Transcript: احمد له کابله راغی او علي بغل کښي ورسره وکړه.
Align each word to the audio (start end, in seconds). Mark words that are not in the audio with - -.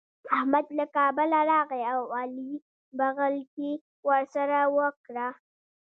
احمد 0.35 0.65
له 0.77 0.85
کابله 0.95 1.39
راغی 1.51 1.83
او 1.93 2.01
علي 2.19 2.51
بغل 2.97 3.35
کښي 3.53 3.71
ورسره 4.09 4.59
وکړه. 4.77 5.27